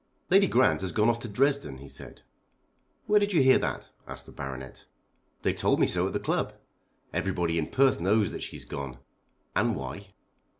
[0.31, 2.23] "Lady Grant has gone off to Dresden," he said.
[3.05, 4.85] "Where did you hear that?" asked the Baronet.
[5.43, 6.55] "They told me so at the club.
[7.13, 8.97] Everybody in Perth knows that she has gone;
[9.55, 10.07] and why."